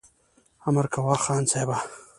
امر 0.67 0.85
کوه 0.93 1.17
خان 1.23 1.43
صاحبه! 1.51 1.77